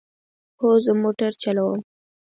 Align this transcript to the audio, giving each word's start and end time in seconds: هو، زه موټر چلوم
هو، 0.59 0.69
زه 0.85 0.91
موټر 1.03 1.31
چلوم 1.43 1.79